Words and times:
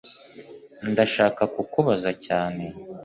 ndashaka 0.91 1.41
kukubaza 1.53 2.11
cyane 2.25 2.65